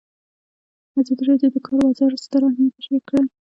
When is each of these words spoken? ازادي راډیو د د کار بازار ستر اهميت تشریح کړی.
ازادي 0.99 1.23
راډیو 1.29 1.49
د 1.51 1.53
د 1.55 1.57
کار 1.65 1.75
بازار 1.83 2.11
ستر 2.25 2.41
اهميت 2.49 2.73
تشریح 2.79 3.03
کړی. 3.09 3.23